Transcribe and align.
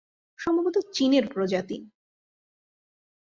সম্ভবত 0.39 0.75
চিনের 0.93 1.25
প্রজাতি। 1.27 1.77